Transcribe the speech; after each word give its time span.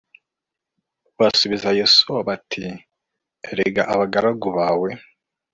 Basubiza 1.19 1.69
Yosuwa 1.79 2.19
bati 2.29 2.65
Erega 3.49 3.81
abagaragu 3.93 4.47
bawe 4.57 4.89